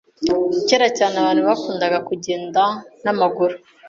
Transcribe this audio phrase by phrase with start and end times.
[0.67, 2.61] Kera cyane, abantu bakundaga kugenda
[3.03, 3.55] n'amaguru.